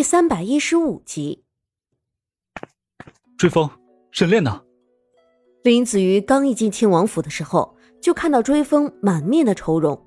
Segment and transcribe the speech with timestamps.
[0.00, 1.44] 第三百一十五集，
[3.36, 3.68] 追风，
[4.10, 4.62] 沈炼呢？
[5.62, 10.02] 林子瑜刚一进亲王府的时候，就看到追风满面的愁容，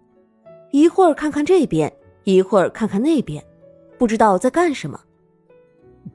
[0.72, 3.46] 一会儿看看这边，一会儿看看那边，
[4.00, 5.00] 不知道在干什么。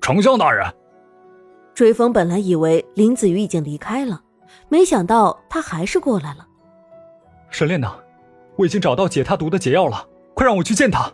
[0.00, 0.66] 丞相大人，
[1.72, 4.20] 追风本来以为林子瑜已经离开了，
[4.68, 6.45] 没想到他还是过来了。
[7.48, 7.88] 沈炼呢？
[8.56, 10.04] 我已经找到解他毒的解药了，
[10.34, 11.08] 快让我去见他。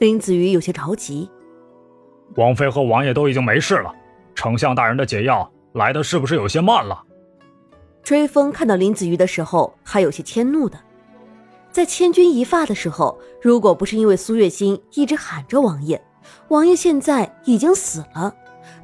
[0.00, 1.30] 林子瑜有些着急。
[2.36, 3.92] 王妃和王爷都已经没事了，
[4.34, 7.02] 丞相大人的解药来的是不是有些慢了？
[8.02, 10.78] 追风看到林子瑜的时候还有些迁怒的，
[11.70, 16.02] 在千钧一发的时候，如果不是因为苏月心一直喊着王爷，
[16.48, 18.34] 王爷现在已经死了，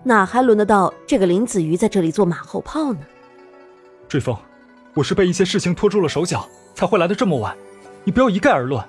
[0.02, 3.00] 哪还轮得到这个林子瑜在这里做马后炮呢？
[4.08, 4.36] 追风，
[4.94, 7.56] 我是被一些事情拖住了手脚，才会来的这么晚，
[8.04, 8.82] 你不要一概而论。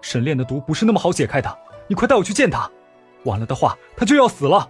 [0.00, 1.58] 沈炼的毒不是那么好解开的，
[1.88, 2.70] 你快带我去见他。
[3.28, 4.68] 完了的话，他就要死了。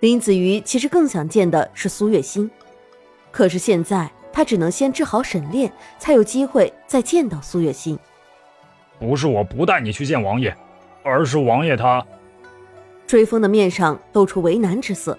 [0.00, 2.48] 林子瑜其实更想见的是苏月心，
[3.32, 7.98] 可是现在他只能先治好沈炼，才有机会再见到苏月心。
[9.00, 10.56] 不是我不带你去见王爷，
[11.02, 12.04] 而是王爷他……
[13.08, 15.18] 追风的面上露出为难之色。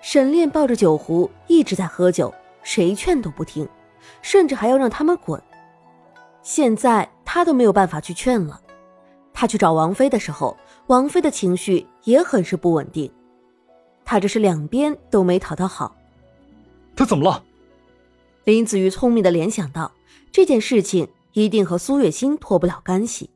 [0.00, 3.68] 沈炼抱着酒壶一直在喝酒，谁劝都不听，
[4.22, 5.42] 甚至还要让他们滚。
[6.42, 8.60] 现在他都没有办法去劝了。
[9.34, 10.56] 他去找王妃的时候。
[10.90, 13.08] 王妃的情绪也很是不稳定，
[14.04, 15.94] 她这是两边都没讨到好。
[16.96, 17.44] 她怎么了？
[18.42, 19.92] 林子瑜聪明的联想到
[20.32, 23.30] 这件事情一定和苏月心脱不了干系，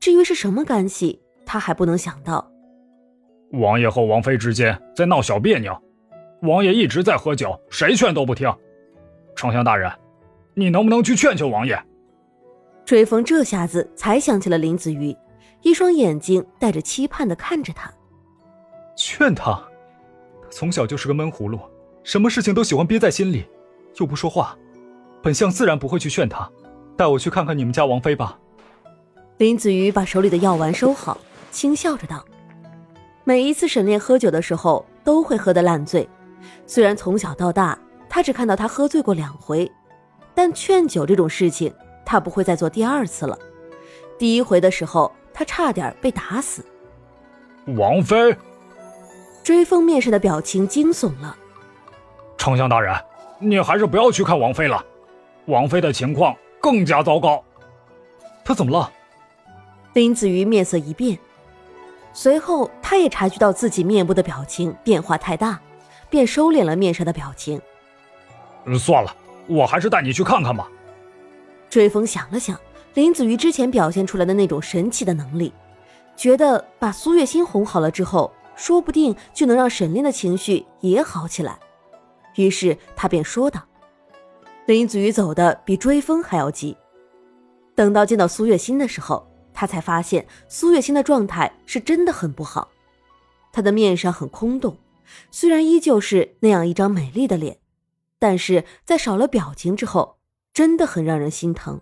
[0.00, 2.50] 至于是什么干系，他还不能想到。
[3.50, 5.78] 王爷和王妃之间在闹小别扭，
[6.40, 8.50] 王爷一直在喝酒，谁劝都不听。
[9.36, 9.92] 丞相大人，
[10.54, 11.78] 你能不能去劝劝王爷？
[12.86, 15.14] 追风这下子才想起了林子瑜。
[15.62, 17.92] 一双眼睛带着期盼的看着他，
[18.96, 19.52] 劝他。
[20.40, 21.58] 他从小就是个闷葫芦，
[22.04, 23.44] 什么事情都喜欢憋在心里，
[23.96, 24.56] 又不说话。
[25.20, 26.48] 本相自然不会去劝他。
[26.96, 28.38] 带我去看看你们家王妃吧。
[29.36, 31.18] 林子瑜把手里的药丸收好，
[31.50, 32.24] 轻笑着道
[33.24, 36.08] ：“每一次沈炼喝酒的时候，都会喝得烂醉。
[36.66, 37.78] 虽然从小到大，
[38.08, 39.70] 他只看到他喝醉过两回，
[40.34, 41.72] 但劝酒这种事情，
[42.04, 43.38] 他不会再做第二次了。
[44.18, 46.64] 第一回的时候。”他差点被打死。
[47.76, 48.36] 王妃，
[49.44, 51.36] 追风面上的表情惊悚了。
[52.36, 52.92] 丞相大人，
[53.38, 54.84] 你还是不要去看王妃了，
[55.46, 57.40] 王妃的情况更加糟糕。
[58.44, 58.90] 她怎么了？
[59.92, 61.16] 林子瑜面色一变，
[62.12, 65.60] 随后他也察觉到自己面部的表情变化太大，
[66.10, 67.62] 便收敛了面上的表情。
[68.76, 69.14] 算了，
[69.46, 70.68] 我还是带你去看看吧。
[71.70, 72.58] 追风想了想。
[72.94, 75.52] 林子瑜之前表现出来的那种神奇的能力，
[76.16, 81.58] 觉得把苏月心哄好了之后，说不定就能让沈炼的情绪也好起来。
[82.34, 83.64] 于是他便说道
[84.66, 86.76] ：“林子瑜走的比追风还要急。
[87.74, 92.68] 等到见到苏月心的时候，他才发现苏月心的状态是真的很不好。
[93.52, 94.76] 她的面上很空洞，
[95.30, 97.58] 虽然依旧是那样一张美丽的脸，
[98.18, 100.18] 但是在少了表情之后，
[100.52, 101.80] 真的很让人心疼。”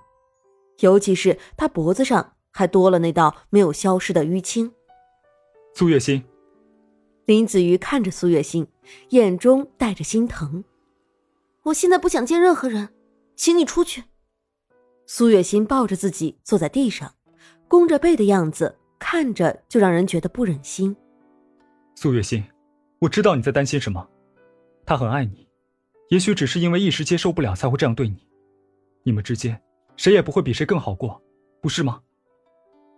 [0.80, 4.72] 尤其是他脖子上还多了那道没有消失的淤青。
[5.74, 6.24] 苏月心，
[7.24, 8.66] 林子瑜看着苏月心，
[9.10, 10.64] 眼中带着心疼。
[11.64, 12.90] 我现在不想见任何人，
[13.34, 14.04] 请你出去。
[15.06, 17.14] 苏月心抱着自己坐在地上，
[17.68, 20.96] 弓着背的样子，看着就让人觉得不忍心。
[21.94, 22.44] 苏月心，
[23.00, 24.08] 我知道你在担心什么，
[24.84, 25.48] 他很爱你，
[26.08, 28.26] 也许只是因为一时接受不了才会这样对你，
[29.02, 29.60] 你们之间。
[29.96, 31.22] 谁也不会比谁更好过，
[31.60, 32.00] 不是吗？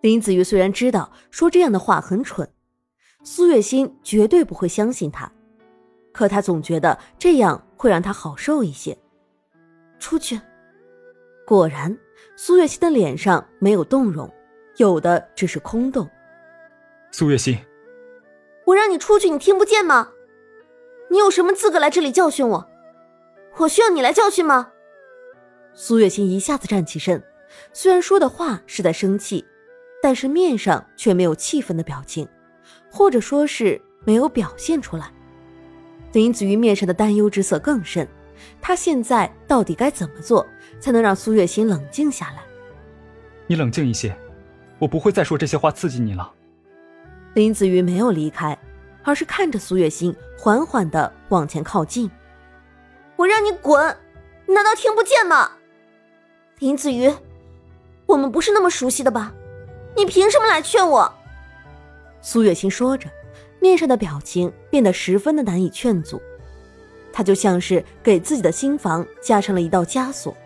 [0.01, 2.49] 林子瑜虽然知道说这样的话很蠢，
[3.25, 5.31] 苏月心绝对不会相信他，
[6.13, 8.97] 可他总觉得这样会让他好受一些。
[9.99, 10.41] 出去。
[11.47, 11.97] 果然，
[12.37, 14.31] 苏月心的脸上没有动容，
[14.77, 16.09] 有的只是空洞。
[17.11, 17.59] 苏月心，
[18.67, 20.13] 我让你出去，你听不见吗？
[21.11, 22.69] 你有什么资格来这里教训我？
[23.57, 24.73] 我需要你来教训吗？
[25.81, 27.23] 苏月心一下子站起身，
[27.73, 29.45] 虽然说的话是在生气，
[30.03, 32.29] 但是面上却没有气愤的表情，
[32.91, 35.09] 或者说是没有表现出来。
[36.15, 38.09] 林子瑜面上的担忧之色更甚，
[38.61, 40.45] 他现在到底该怎么做
[40.81, 42.43] 才能让苏月心冷静下来？
[43.47, 44.13] 你冷静一些，
[44.81, 46.29] 我不会再说这些话刺激你了。
[47.35, 48.59] 林子瑜没有离开，
[49.05, 52.11] 而是看着苏月心缓缓的往前靠近。
[53.15, 53.97] 我让你滚，
[54.45, 55.53] 你难道听不见吗？
[56.61, 57.09] 林子瑜，
[58.05, 59.33] 我们不是那么熟悉的吧？
[59.97, 61.13] 你凭什么来劝我？
[62.21, 63.09] 苏月心说着，
[63.61, 66.21] 面上的表情变得十分的难以劝阻。
[67.13, 70.37] 他就像是给自己的心房加上了一道枷锁，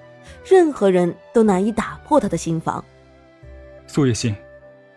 [0.45, 2.85] 任何人都难以打破他的心房。
[3.87, 4.37] 苏月心，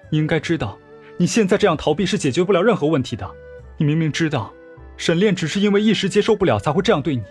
[0.09, 0.77] 你应该知道，
[1.15, 3.29] 你现在这样逃避是解决不了任何问题的。
[3.77, 4.51] 你明明知道，
[4.97, 7.23] 沈炼只是因为一时接受不了才会这样对你，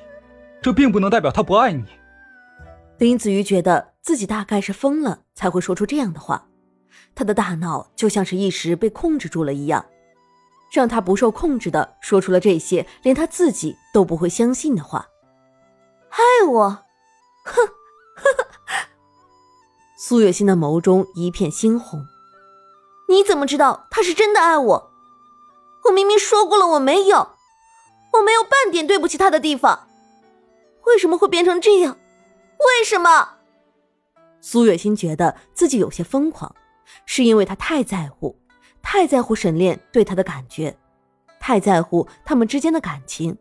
[0.63, 1.85] 这并不能代表他不爱你。
[2.99, 6.47] 林子瑜觉得自己大概是疯了，才会说出这样的话。
[7.15, 9.85] 他的大脑就像是一时被控制住了一样。
[10.73, 15.07] 让他不受控制的说出了这些连他自己都不会相信的话，
[16.11, 16.19] 爱
[16.49, 16.69] 我，
[17.45, 17.69] 哼，
[19.97, 22.05] 苏月心的眸中一片猩红。
[23.09, 24.91] 你怎么知道他是真的爱我？
[25.85, 27.19] 我明明说过了我没有，
[28.15, 29.87] 我没有半点对不起他的地方，
[30.87, 31.97] 为什么会变成这样？
[32.67, 33.29] 为什么？
[34.41, 36.55] 苏月心觉得自己有些疯狂，
[37.07, 38.39] 是因为他太在乎。
[38.83, 40.77] 太在乎沈炼对他的感觉，
[41.41, 43.37] 太在乎他们之间的感情，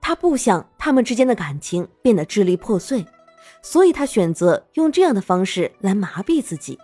[0.00, 3.04] 他不想他们之间的感情变得支离破碎，
[3.60, 6.78] 所以他选择用这样的方式来麻痹自己。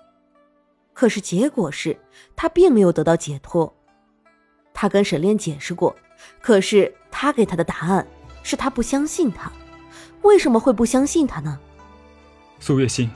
[0.92, 1.98] 可是结果是
[2.36, 3.74] 他并没有得到解脱。
[4.74, 5.96] 他跟沈炼解释过，
[6.42, 8.06] 可是他给他的答案
[8.42, 9.50] 是他不相信他。
[10.24, 11.58] 为什么会不相信他呢？
[12.58, 13.10] 苏月心，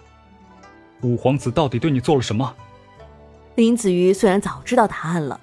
[1.02, 2.54] 五皇子到底对你做了什么？
[3.54, 5.40] 林子瑜虽然早知道答案了，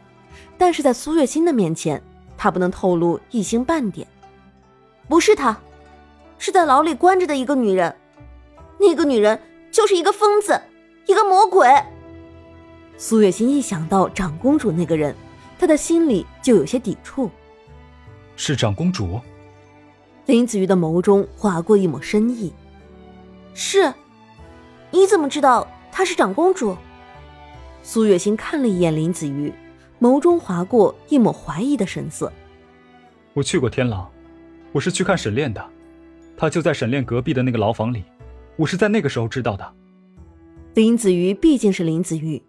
[0.58, 2.02] 但是在苏月心的面前，
[2.38, 4.08] 他不能透露一星半点。
[5.10, 5.58] 不是他，
[6.38, 7.94] 是在牢里关着的一个女人，
[8.80, 9.40] 那个女人
[9.72, 10.62] 就是一个疯子，
[11.08, 11.68] 一个魔鬼。
[12.98, 15.16] 苏月心一想到长公主那个人，
[15.60, 17.30] 她的心里就有些抵触。
[18.36, 19.20] 是长公主？
[20.26, 22.52] 林子瑜的眸中划过一抹深意。
[23.54, 23.94] 是，
[24.92, 26.76] 你怎么知道她是长公主？
[27.84, 29.54] 苏月心看了一眼林子瑜，
[30.02, 32.32] 眸中划过一抹怀疑的神色。
[33.34, 34.08] 我去过天牢，
[34.72, 35.64] 我是去看沈炼的，
[36.36, 38.04] 他就在沈炼隔壁的那个牢房里，
[38.56, 39.74] 我是在那个时候知道的。
[40.74, 42.42] 林子瑜毕竟是林子瑜，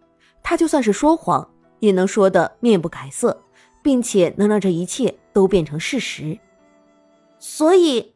[0.42, 1.46] 他就算是说谎，
[1.80, 3.38] 也能说的面不改色，
[3.82, 6.38] 并且能让这一切都变成事实。
[7.38, 8.14] 所以，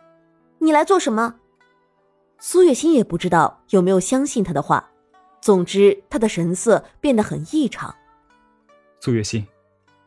[0.59, 1.37] 你来做什么？
[2.39, 4.91] 苏月心也不知道有没有相信他的话。
[5.41, 7.95] 总之，他的神色变得很异常。
[9.01, 9.47] 苏月心，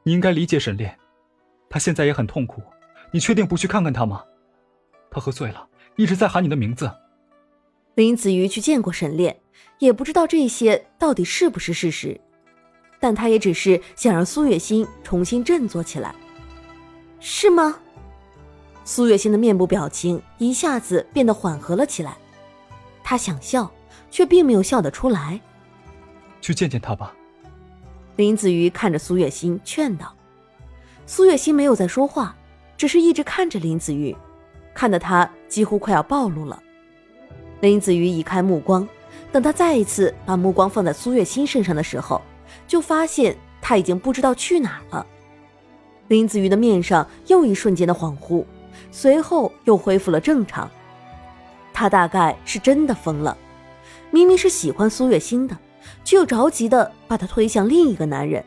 [0.04, 0.98] 你应该理解沈炼，
[1.70, 2.62] 他现在也很痛苦。
[3.12, 4.24] 你确定不去看看他吗？
[5.10, 6.92] 他喝醉了，一直在喊你的名字。
[7.96, 9.40] 林子瑜去见过沈炼，
[9.80, 12.20] 也不知道这些到底是不是事实，
[13.00, 16.16] 但他也只是想让苏月心重新振作起来，
[17.20, 17.80] 是吗？
[18.84, 22.18] 苏月心的面部表情一下子变得缓和了起来，
[23.04, 23.72] 她想笑。
[24.14, 25.42] 却并没有笑得出来。
[26.40, 27.16] 去见见他吧。
[28.16, 30.14] 林子瑜看着苏月心劝道。
[31.08, 32.36] 苏月心没有再说话，
[32.78, 34.16] 只是一直看着林子瑜，
[34.72, 36.62] 看得他几乎快要暴露了。
[37.60, 38.88] 林子瑜移开目光，
[39.32, 42.22] 等他再一次把目光放在苏月心身上的时候，
[42.68, 45.04] 就发现他已经不知道去哪了。
[46.08, 48.46] 林子瑜的面上又一瞬间的恍惚，
[48.94, 50.70] 随后又恢复了正常。
[51.74, 53.36] 他大概是真的疯了。
[54.12, 55.58] 明明是喜欢苏月心的，
[56.04, 58.46] 却又着急的把她推向另一个男人，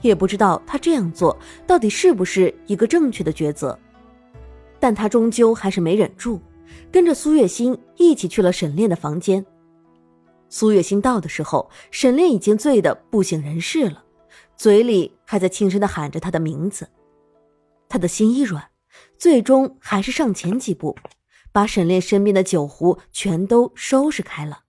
[0.00, 3.78] 也不知道他这样做到底是不是一个正确的抉择，
[4.80, 6.40] 但他终究还是没忍住，
[6.90, 9.44] 跟着苏月心一起去了沈炼的房间。
[10.48, 14.02] 苏月心到的时候，沈炼已经醉得不省人事了，
[14.56, 16.88] 嘴里还在轻声的喊着他的名字。
[17.90, 18.64] 他的心一软，
[19.22, 20.96] 最终还是上前几步，
[21.52, 24.61] 把沈炼身边的酒壶全都收拾开了。